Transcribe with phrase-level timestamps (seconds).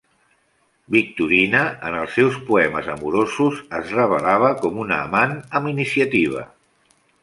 [0.95, 6.49] Victorina, en els seus poemes amorosos es revelava com una amant amb iniciativa.